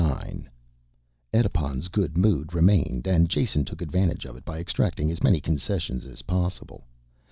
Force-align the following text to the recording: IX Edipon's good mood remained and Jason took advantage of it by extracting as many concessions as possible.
IX 0.03 0.49
Edipon's 1.31 1.87
good 1.87 2.17
mood 2.17 2.55
remained 2.55 3.05
and 3.05 3.29
Jason 3.29 3.65
took 3.65 3.83
advantage 3.83 4.25
of 4.25 4.35
it 4.35 4.43
by 4.43 4.57
extracting 4.59 5.11
as 5.11 5.21
many 5.21 5.39
concessions 5.39 6.05
as 6.07 6.23
possible. 6.23 6.85